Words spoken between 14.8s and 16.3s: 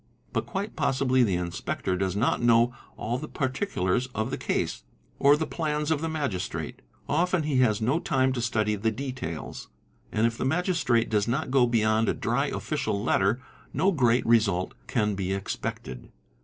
can be expected.